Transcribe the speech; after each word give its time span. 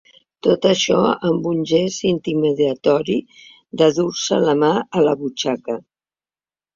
Tot 0.45 0.63
això 0.67 0.95
amb 1.27 1.49
el 1.49 1.57
gest 1.71 2.07
intimidatori 2.11 3.17
de 3.81 3.91
dur-se 3.99 4.39
la 4.45 4.57
mà 4.63 4.71
a 5.01 5.05
la 5.09 5.13
butxaca. 5.21 5.77